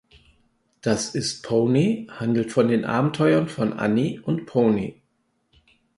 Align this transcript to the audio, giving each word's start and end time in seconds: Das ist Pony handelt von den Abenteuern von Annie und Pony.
Das 0.81 1.13
ist 1.13 1.43
Pony 1.43 2.07
handelt 2.09 2.51
von 2.51 2.69
den 2.69 2.85
Abenteuern 2.85 3.47
von 3.47 3.71
Annie 3.73 4.19
und 4.23 4.47
Pony. 4.47 4.99